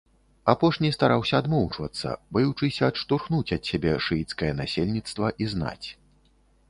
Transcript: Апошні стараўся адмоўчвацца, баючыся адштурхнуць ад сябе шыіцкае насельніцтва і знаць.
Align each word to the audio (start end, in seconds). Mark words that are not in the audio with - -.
Апошні 0.53 0.89
стараўся 0.95 1.35
адмоўчвацца, 1.41 2.13
баючыся 2.37 2.83
адштурхнуць 2.93 3.53
ад 3.59 3.63
сябе 3.73 3.93
шыіцкае 4.07 4.51
насельніцтва 4.63 5.27
і 5.45 5.55
знаць. 5.57 5.87